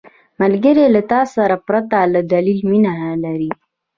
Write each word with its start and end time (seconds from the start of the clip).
ملګری 0.41 0.85
له 0.95 1.01
تا 1.11 1.21
سره 1.35 1.55
پرته 1.67 1.97
له 2.13 2.21
دلیل 2.33 2.59
مینه 2.69 2.93
لري 3.23 3.51